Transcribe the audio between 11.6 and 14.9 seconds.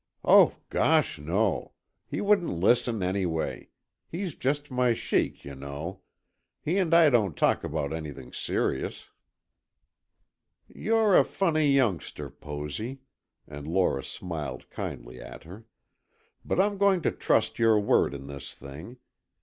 youngster, Posy," and Lora smiled